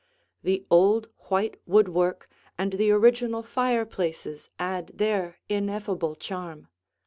The 0.41 0.65
old 0.71 1.09
white 1.29 1.57
woodwork 1.67 2.27
and 2.57 2.73
the 2.73 2.89
original 2.89 3.43
fireplaces 3.43 4.49
add 4.57 4.89
their 4.95 5.37
ineffable 5.47 6.15
charm. 6.15 6.69